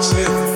[0.00, 0.49] myself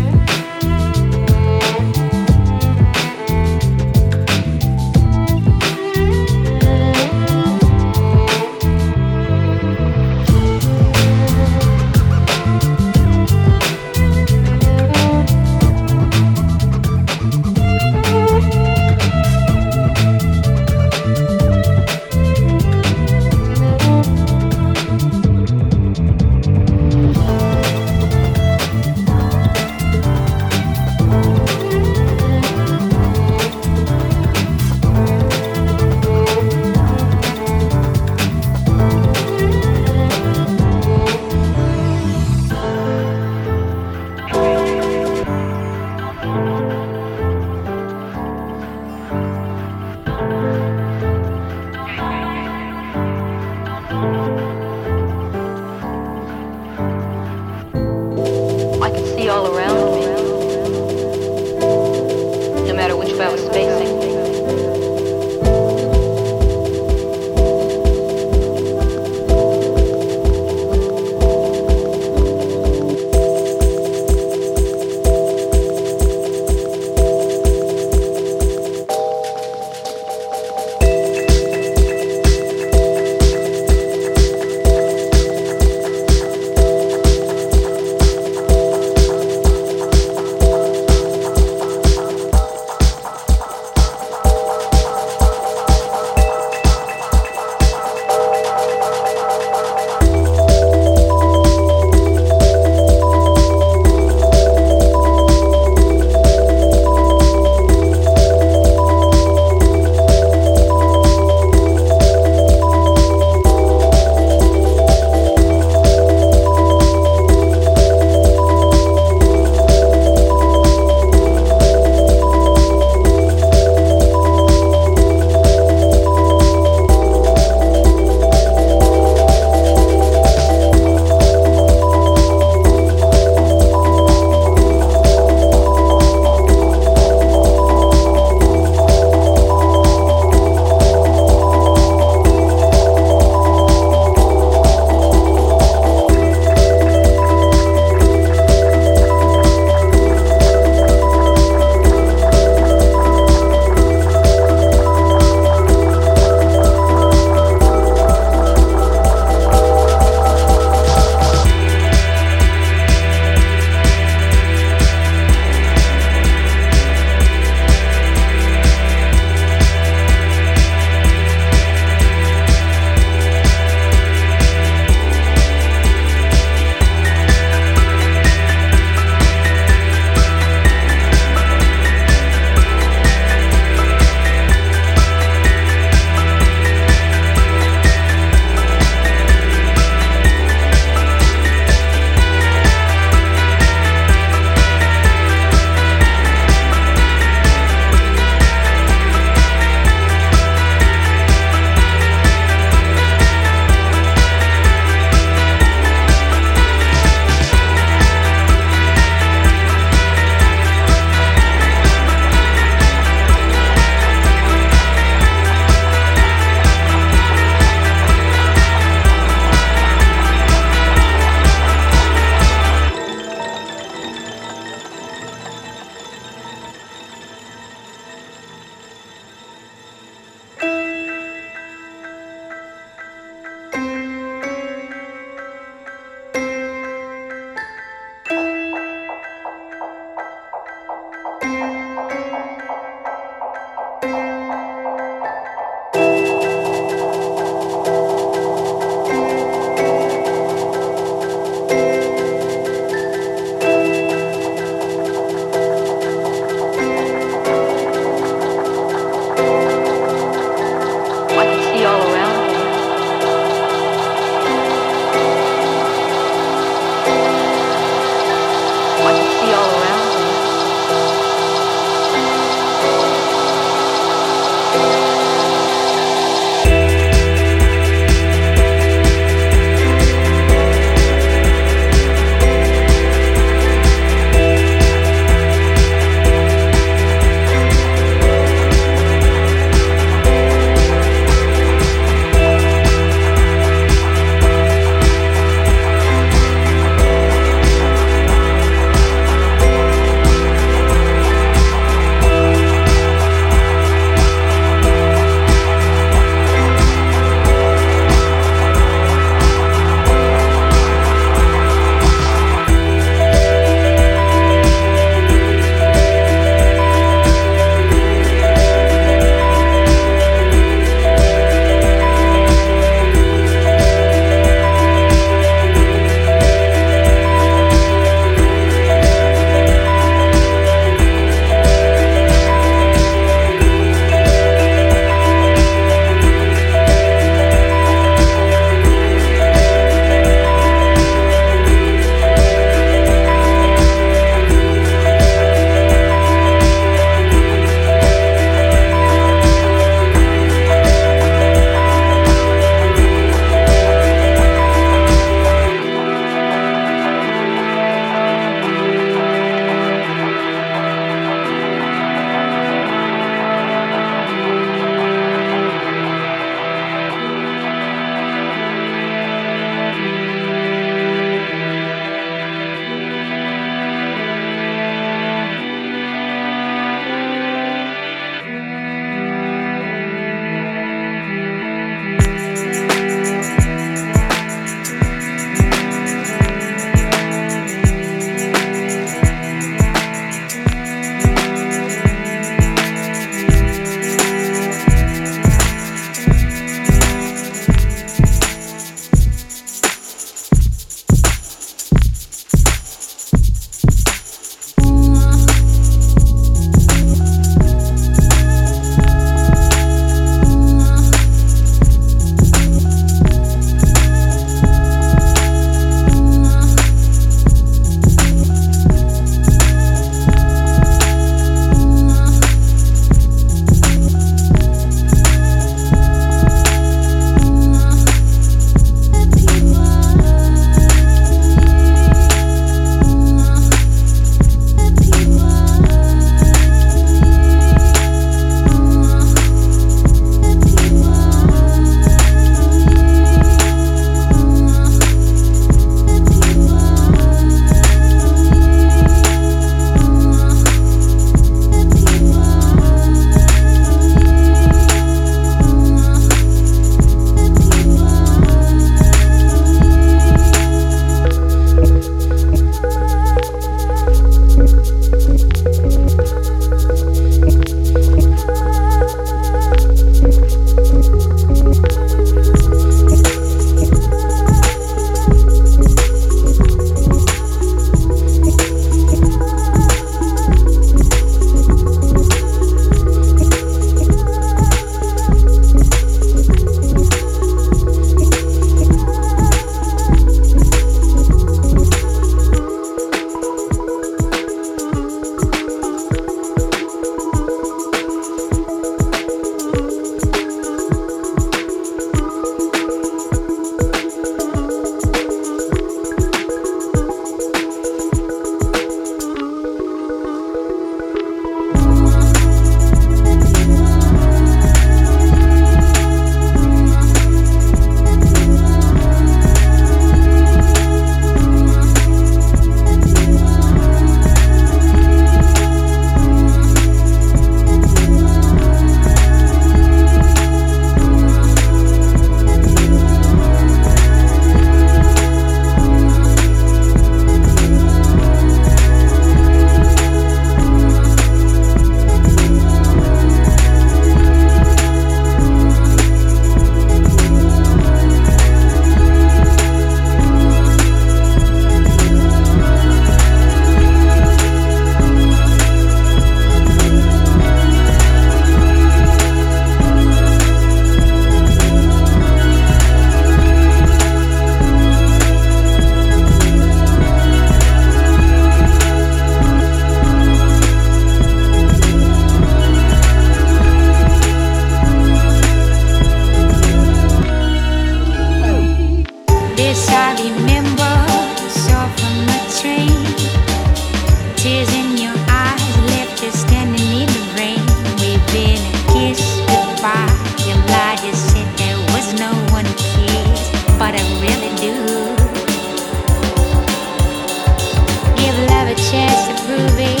[598.22, 600.00] give love a chance to prove it.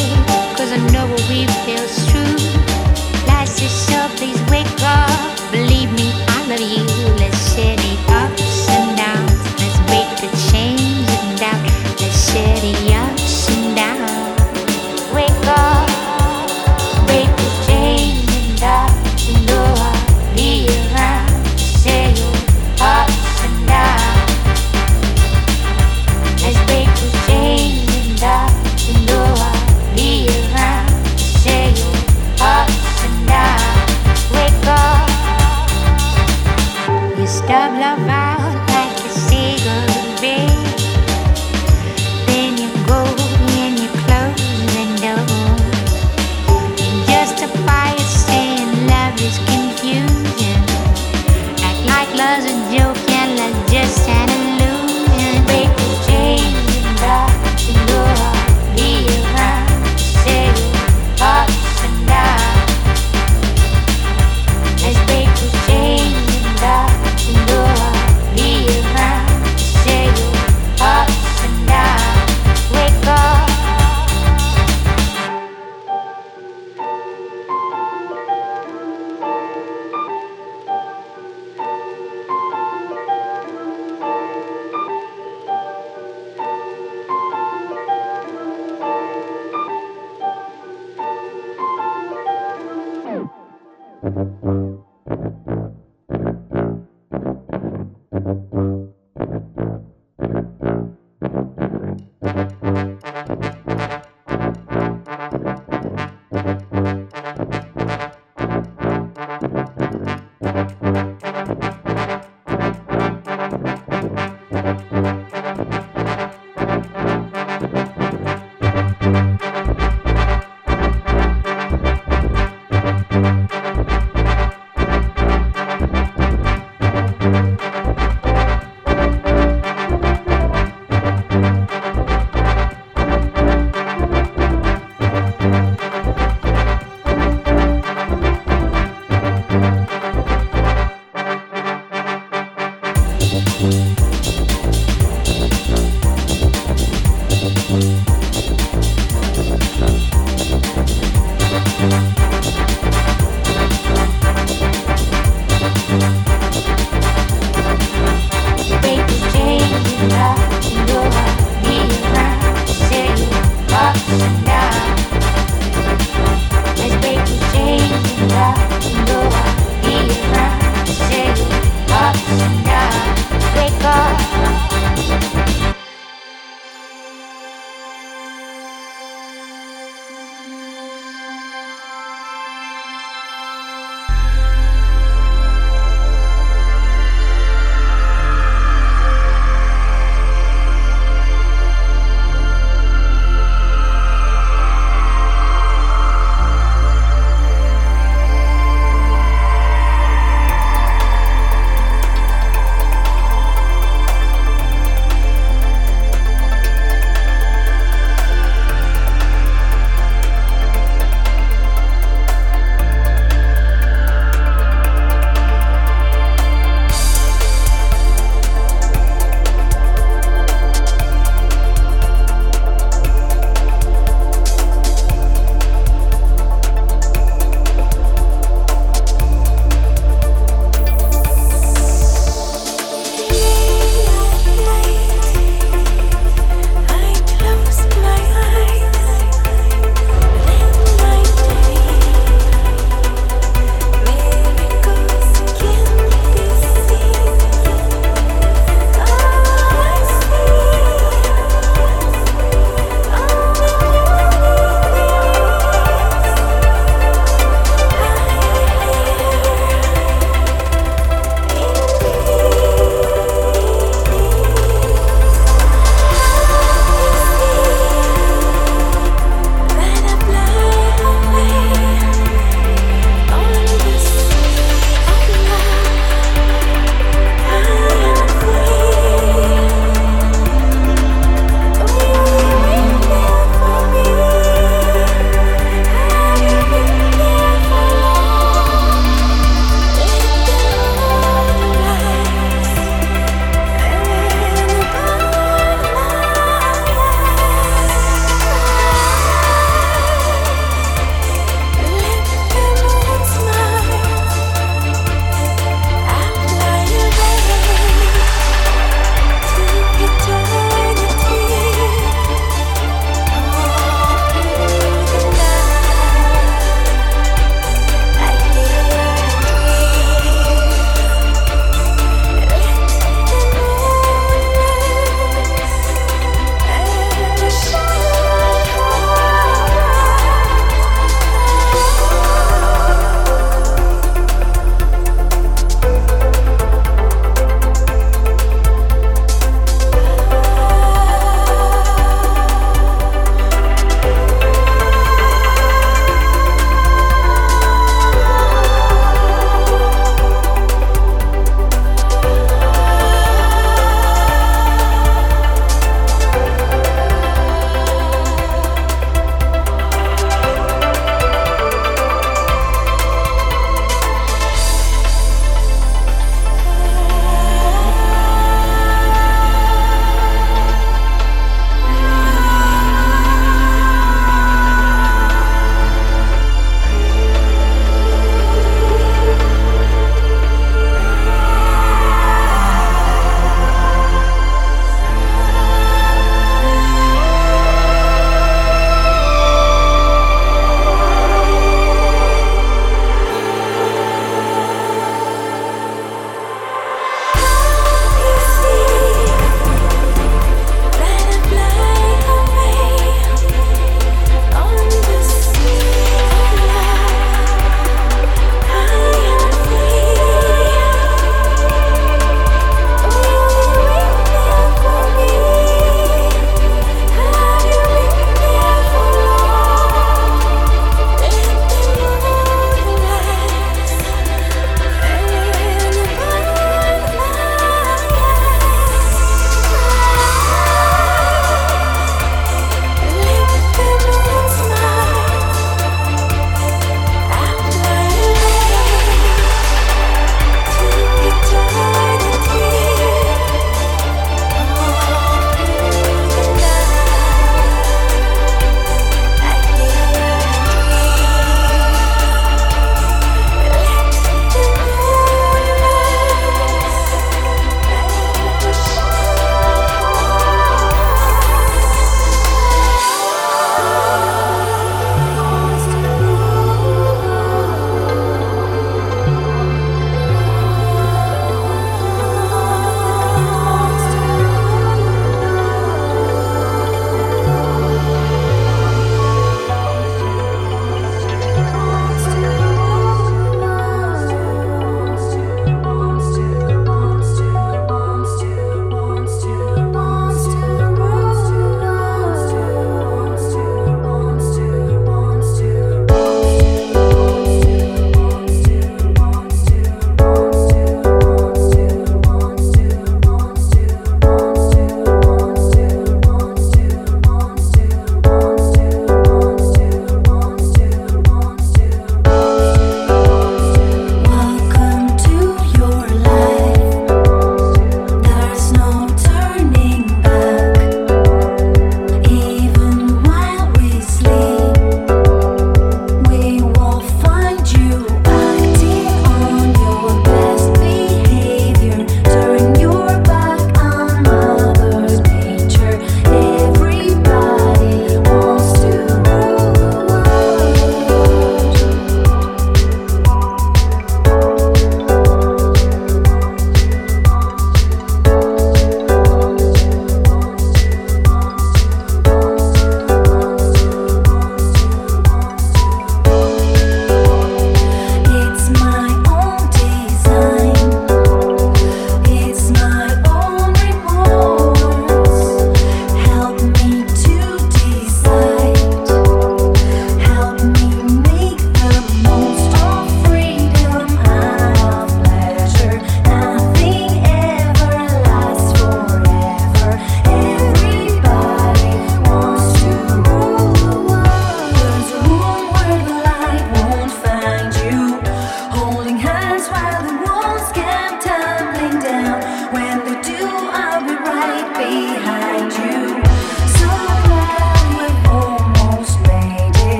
[0.56, 2.62] Cause I know what we feel's true.
[4.16, 5.50] Please wake up.
[5.50, 6.91] Believe me, I love you.